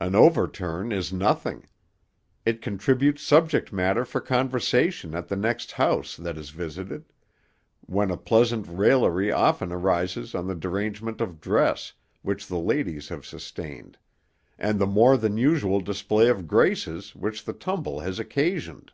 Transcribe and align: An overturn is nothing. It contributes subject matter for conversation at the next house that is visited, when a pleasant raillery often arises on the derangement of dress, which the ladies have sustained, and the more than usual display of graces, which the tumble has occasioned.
An 0.00 0.16
overturn 0.16 0.90
is 0.90 1.12
nothing. 1.12 1.68
It 2.44 2.60
contributes 2.60 3.22
subject 3.22 3.72
matter 3.72 4.04
for 4.04 4.20
conversation 4.20 5.14
at 5.14 5.28
the 5.28 5.36
next 5.36 5.70
house 5.70 6.16
that 6.16 6.36
is 6.36 6.50
visited, 6.50 7.12
when 7.86 8.10
a 8.10 8.16
pleasant 8.16 8.66
raillery 8.66 9.30
often 9.30 9.70
arises 9.70 10.34
on 10.34 10.48
the 10.48 10.56
derangement 10.56 11.20
of 11.20 11.40
dress, 11.40 11.92
which 12.22 12.48
the 12.48 12.58
ladies 12.58 13.08
have 13.08 13.24
sustained, 13.24 13.98
and 14.58 14.80
the 14.80 14.84
more 14.88 15.16
than 15.16 15.36
usual 15.36 15.80
display 15.80 16.26
of 16.28 16.48
graces, 16.48 17.14
which 17.14 17.44
the 17.44 17.52
tumble 17.52 18.00
has 18.00 18.18
occasioned. 18.18 18.90